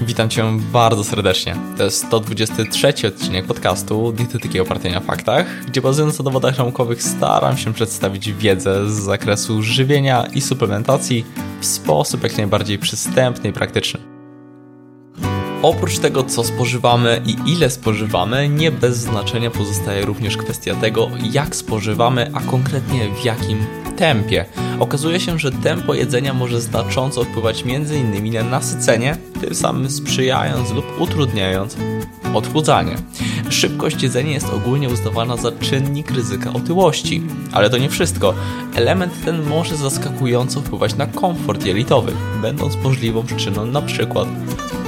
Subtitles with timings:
[0.00, 1.56] Witam Cię bardzo serdecznie.
[1.76, 7.56] To jest 123 odcinek podcastu Dietetyki opartej na faktach, gdzie bazując na dowodach naukowych staram
[7.56, 11.24] się przedstawić wiedzę z zakresu żywienia i suplementacji
[11.60, 14.00] w sposób jak najbardziej przystępny i praktyczny.
[15.62, 21.56] Oprócz tego, co spożywamy i ile spożywamy, nie bez znaczenia pozostaje również kwestia tego, jak
[21.56, 23.66] spożywamy, a konkretnie w jakim
[24.00, 24.44] tempie.
[24.78, 28.32] Okazuje się, że tempo jedzenia może znacząco wpływać m.in.
[28.32, 31.76] na nasycenie, tym samym sprzyjając lub utrudniając
[32.34, 32.96] odchudzanie.
[33.50, 38.34] Szybkość jedzenia jest ogólnie uznawana za czynnik ryzyka otyłości, ale to nie wszystko.
[38.74, 44.24] Element ten może zaskakująco wpływać na komfort jelitowy, będąc możliwą przyczyną np.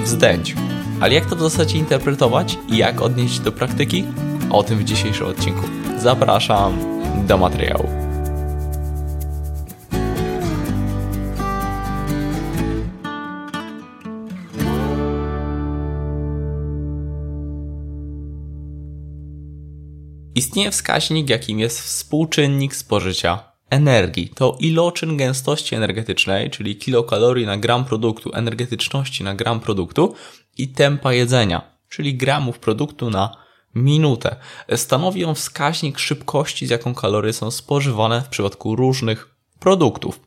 [0.04, 0.54] wzdęć.
[1.01, 4.04] Ale jak to w zasadzie interpretować i jak odnieść do praktyki?
[4.51, 5.62] O tym w dzisiejszym odcinku.
[5.98, 6.79] Zapraszam
[7.26, 8.02] do materiału.
[20.35, 24.29] Istnieje wskaźnik, jakim jest współczynnik spożycia energii.
[24.35, 30.15] To iloczyn gęstości energetycznej, czyli kilokalorii na gram produktu, energetyczności na gram produktu
[30.59, 33.37] i tempa jedzenia, czyli gramów produktu na
[33.75, 34.37] minutę.
[34.77, 39.32] Stanowi on wskaźnik szybkości, z jaką kalorie są spożywane w przypadku różnych
[39.63, 40.21] produktów.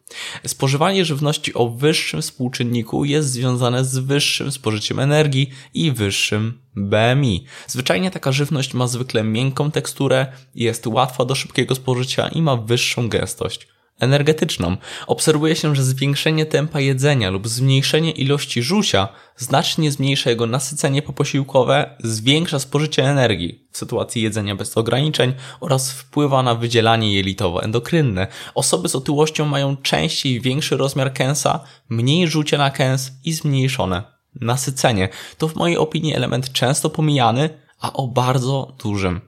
[0.45, 7.45] Spożywanie żywności o wyższym współczynniku jest związane z wyższym spożyciem energii i wyższym BMI.
[7.67, 13.09] Zwyczajnie taka żywność ma zwykle miękką teksturę, jest łatwa do szybkiego spożycia i ma wyższą
[13.09, 13.67] gęstość
[13.99, 14.77] energetyczną.
[15.07, 21.95] Obserwuje się, że zwiększenie tempa jedzenia lub zmniejszenie ilości żusia znacznie zmniejsza jego nasycenie poposiłkowe,
[22.03, 28.27] zwiększa spożycie energii w sytuacji jedzenia bez ograniczeń oraz wpływa na wydzielanie jelitowo-endokrynne.
[28.55, 31.59] Osoby z otyłością mają częściej większy rozmiar kęsa,
[31.89, 34.03] mniej rzucia na kęs i zmniejszone
[34.41, 35.09] nasycenie.
[35.37, 37.49] To w mojej opinii element często pomijany,
[37.79, 39.21] a o bardzo dużym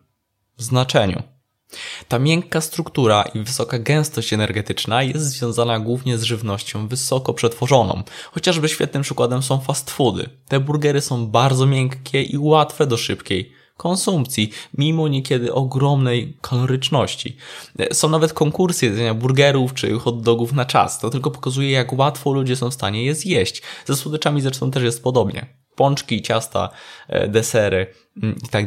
[0.58, 1.37] znaczeniu.
[2.08, 8.04] Ta miękka struktura i wysoka gęstość energetyczna jest związana głównie z żywnością wysoko przetworzoną.
[8.32, 10.30] Chociażby świetnym przykładem są fast foody.
[10.48, 17.38] Te burgery są bardzo miękkie i łatwe do szybkiej konsumpcji, mimo niekiedy ogromnej kaloryczności.
[17.94, 21.00] Są nawet konkursy jedzenia burgerów czy hot dogów na czas.
[21.00, 23.62] To tylko pokazuje, jak łatwo ludzie są w stanie je zjeść.
[23.86, 25.67] Ze słodyczami zresztą też jest podobnie.
[25.78, 26.70] Pączki, ciasta,
[27.08, 27.94] e, desery
[28.24, 28.66] mm, i tak.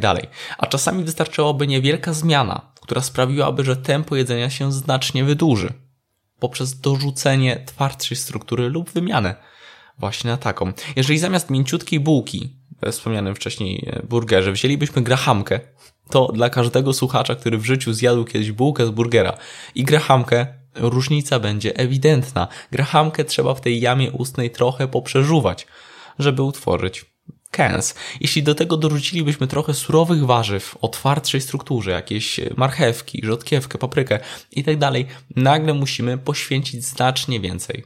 [0.59, 5.73] A czasami wystarczyłaby niewielka zmiana która sprawiłaby, że tempo jedzenia się znacznie wydłuży
[6.39, 9.35] poprzez dorzucenie twardszej struktury lub wymianę
[9.99, 10.73] właśnie na taką.
[10.97, 15.61] Jeżeli zamiast mięciutkiej bułki, we wspomnianym wcześniej e, burgerze, wzięlibyśmy grahamkę,
[16.11, 19.37] to dla każdego słuchacza, który w życiu zjadł kiedyś bułkę z burgera
[19.75, 22.49] i grahamkę, różnica będzie ewidentna.
[22.73, 25.67] Grahamkę trzeba w tej jamie ustnej trochę poprzeżuwać,
[26.23, 27.05] żeby utworzyć
[27.51, 27.95] kęs.
[28.21, 34.19] Jeśli do tego dorzucilibyśmy trochę surowych warzyw o twardszej strukturze, jakieś marchewki, rzodkiewkę, paprykę
[34.53, 37.85] i tak dalej, nagle musimy poświęcić znacznie więcej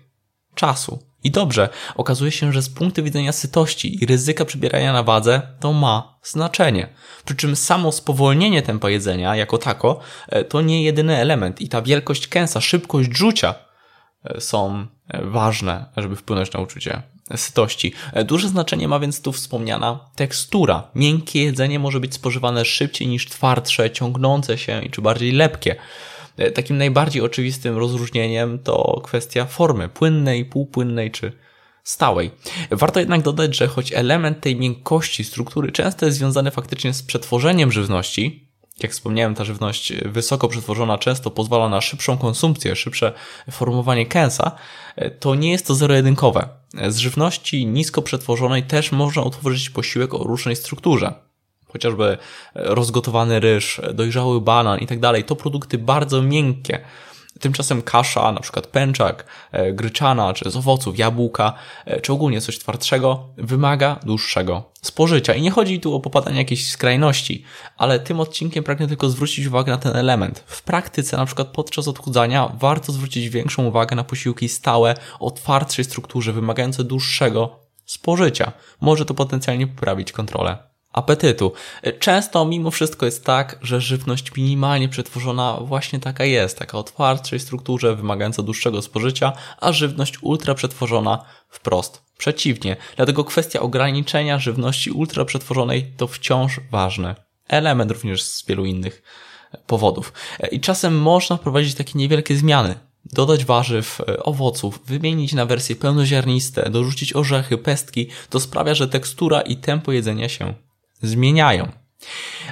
[0.54, 0.98] czasu.
[1.24, 5.72] I dobrze, okazuje się, że z punktu widzenia sytości i ryzyka przybierania na wadze to
[5.72, 6.88] ma znaczenie.
[7.24, 11.82] Przy czym samo spowolnienie tempa jedzenia jako tako e, to nie jedyny element i ta
[11.82, 13.54] wielkość kęsa, szybkość rzucia
[14.24, 14.86] e, są
[15.22, 17.02] ważne, żeby wpłynąć na uczucie
[17.36, 17.92] sytości.
[18.24, 20.88] Duże znaczenie ma więc tu wspomniana tekstura.
[20.94, 25.76] Miękkie jedzenie może być spożywane szybciej niż twardsze, ciągnące się czy bardziej lepkie.
[26.54, 31.32] Takim najbardziej oczywistym rozróżnieniem to kwestia formy płynnej, półpłynnej czy
[31.84, 32.30] stałej.
[32.70, 37.72] Warto jednak dodać, że choć element tej miękkości struktury często jest związany faktycznie z przetworzeniem
[37.72, 38.48] żywności,
[38.82, 43.12] jak wspomniałem, ta żywność wysoko przetworzona często pozwala na szybszą konsumpcję, szybsze
[43.50, 44.52] formowanie kęsa,
[45.20, 46.48] to nie jest to zero-jedynkowe.
[46.88, 51.14] Z żywności nisko przetworzonej też można utworzyć posiłek o różnej strukturze.
[51.66, 52.18] Chociażby
[52.54, 55.24] rozgotowany ryż, dojrzały banan i tak dalej.
[55.24, 56.80] To produkty bardzo miękkie,
[57.40, 61.52] Tymczasem kasza, na przykład pęczak, e, gryczana, czy z owoców, jabłka,
[61.86, 65.34] e, czy ogólnie coś twardszego, wymaga dłuższego spożycia.
[65.34, 67.44] I nie chodzi tu o popadanie jakiejś skrajności,
[67.76, 70.44] ale tym odcinkiem pragnę tylko zwrócić uwagę na ten element.
[70.46, 75.84] W praktyce, na przykład podczas odchudzania, warto zwrócić większą uwagę na posiłki stałe o twardszej
[75.84, 78.52] strukturze, wymagające dłuższego spożycia.
[78.80, 81.52] Może to potencjalnie poprawić kontrolę apetytu.
[81.98, 87.40] Często mimo wszystko jest tak, że żywność minimalnie przetworzona właśnie taka jest, taka o twardszej
[87.40, 92.76] strukturze, wymagająca dłuższego spożycia, a żywność ultra przetworzona wprost przeciwnie.
[92.96, 97.14] Dlatego kwestia ograniczenia żywności ultra przetworzonej to wciąż ważny
[97.48, 99.02] element również z wielu innych
[99.66, 100.12] powodów.
[100.52, 102.74] I czasem można wprowadzić takie niewielkie zmiany
[103.12, 109.56] dodać warzyw, owoców, wymienić na wersje pełnoziarniste, dorzucić orzechy, pestki, to sprawia, że tekstura i
[109.56, 110.54] tempo jedzenia się
[111.02, 111.72] zmieniają.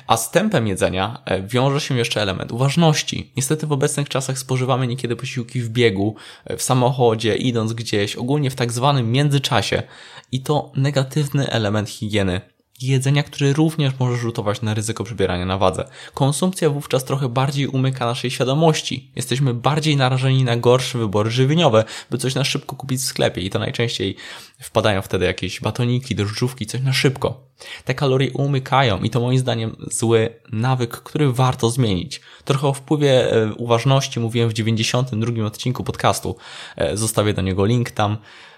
[0.06, 3.32] A z tempem jedzenia e, wiąże się jeszcze element uważności.
[3.36, 8.50] Niestety w obecnych czasach spożywamy niekiedy posiłki w biegu, e, w samochodzie, idąc gdzieś, ogólnie
[8.50, 9.82] w tak zwanym międzyczasie.
[10.32, 12.40] I to negatywny element higieny
[12.80, 15.88] jedzenia, który również może rzutować na ryzyko przybierania na wadze.
[16.14, 19.10] Konsumpcja wówczas trochę bardziej umyka naszej świadomości.
[19.16, 23.50] Jesteśmy bardziej narażeni na gorsze wybory żywieniowe, by coś na szybko kupić w sklepie i
[23.50, 24.16] to najczęściej
[24.60, 27.52] wpadają wtedy jakieś batoniki, drożdżówki, coś na szybko.
[27.84, 32.20] Te kalorie umykają i to moim zdaniem zły nawyk, który warto zmienić.
[32.44, 36.36] Trochę o wpływie e, uważności mówiłem w 92 odcinku podcastu.
[36.76, 38.16] E, zostawię do niego link tam.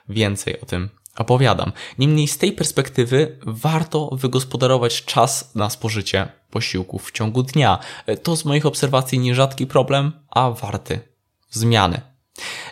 [0.09, 0.89] Więcej o tym
[1.19, 1.73] opowiadam.
[1.99, 7.79] Niemniej z tej perspektywy warto wygospodarować czas na spożycie posiłków w ciągu dnia.
[8.23, 11.01] To z moich obserwacji nierzadki problem, a warty
[11.51, 12.01] zmiany.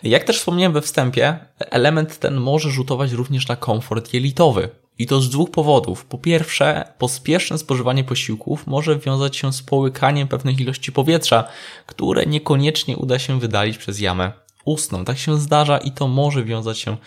[0.03, 4.69] Jak też wspomniałem we wstępie, element ten może rzutować również na komfort jelitowy.
[4.99, 6.05] I to z dwóch powodów.
[6.05, 11.43] Po pierwsze, pospieszne spożywanie posiłków może wiązać się z połykaniem pewnych ilości powietrza,
[11.85, 15.05] które niekoniecznie uda się wydalić przez jamę ustną.
[15.05, 16.97] Tak się zdarza i to może wiązać się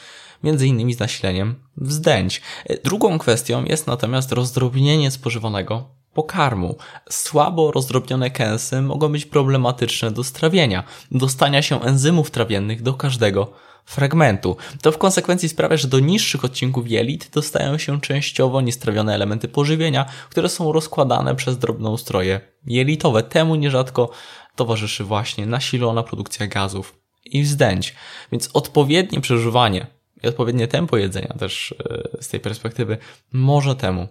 [0.43, 2.43] między innymi z nasileniem wzdęć.
[2.85, 6.77] Drugą kwestią jest natomiast rozdrobnienie spożywanego pokarmu.
[7.11, 13.53] Słabo rozdrobnione kęsy mogą być problematyczne do strawienia, dostania się enzymów trawiennych do każdego
[13.85, 14.57] fragmentu.
[14.83, 20.07] To w konsekwencji sprawia, że do niższych odcinków jelit dostają się częściowo niestrawione elementy pożywienia,
[20.31, 23.23] które są rozkładane przez drobnoustroje jelitowe.
[23.23, 24.11] Temu nierzadko
[24.57, 27.95] towarzyszy właśnie nasilona produkcja gazów i wzdęć.
[28.33, 29.87] Więc odpowiednie przeżywanie
[30.23, 32.99] i odpowiednie tempo jedzenia też e, z tej perspektywy
[33.33, 34.09] może temu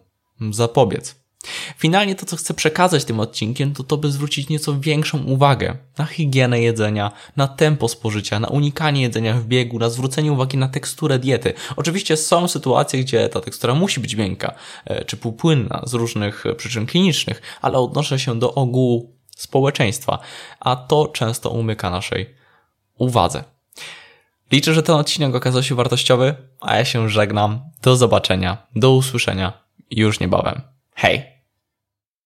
[0.52, 1.26] zapobiec.
[1.78, 6.06] Finalnie to, co chcę przekazać tym odcinkiem, to to, by zwrócić nieco większą uwagę na
[6.06, 11.20] higienę jedzenia, na tempo spożycia, na unikanie jedzenia w biegu, na zwrócenie uwagi na teksturę
[11.20, 11.54] diety.
[11.76, 14.54] Oczywiście są sytuacje, gdzie ta tekstura musi być miękka
[14.86, 20.20] e, czy półpłynna z różnych przyczyn klinicznych, ale odnoszę się do ogółu społeczeństwa,
[20.60, 22.45] a to często umyka naszej
[22.98, 23.44] uwadze.
[24.52, 27.60] Liczę, że ten odcinek okazał się wartościowy, a ja się żegnam.
[27.82, 29.54] Do zobaczenia, do usłyszenia
[29.92, 30.62] już niebawem.
[30.96, 31.35] Hej!